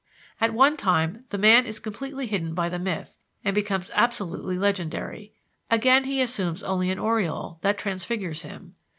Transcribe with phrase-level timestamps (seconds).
[0.41, 5.31] "At one time the man is completely hidden by the myth and becomes absolutely legendary;
[5.69, 8.73] again, he assumes only an aureole that transfigures him.